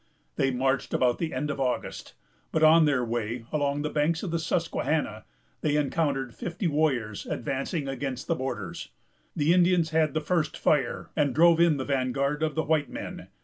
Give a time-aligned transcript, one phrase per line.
[0.35, 2.15] They marched about the end of August;
[2.51, 5.25] but on their way along the banks of the Susquehanna,
[5.61, 8.89] they encountered fifty warriors, advancing against the borders.
[9.35, 13.27] The Indians had the first fire, and drove in the vanguard of the white men.